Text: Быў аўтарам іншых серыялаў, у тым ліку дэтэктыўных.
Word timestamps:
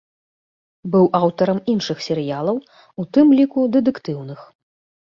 Быў 0.95 1.05
аўтарам 1.19 1.59
іншых 1.75 1.97
серыялаў, 2.09 2.57
у 3.05 3.09
тым 3.15 3.27
ліку 3.43 3.69
дэтэктыўных. 3.79 4.39